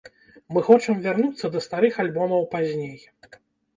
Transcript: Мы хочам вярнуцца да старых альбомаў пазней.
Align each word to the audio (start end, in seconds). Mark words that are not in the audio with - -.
Мы 0.55 0.63
хочам 0.69 1.03
вярнуцца 1.03 1.51
да 1.57 1.63
старых 1.67 2.01
альбомаў 2.05 2.51
пазней. 2.55 2.95